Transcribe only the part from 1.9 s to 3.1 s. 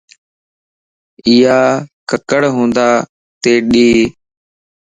ڪڪڙ ھنڊا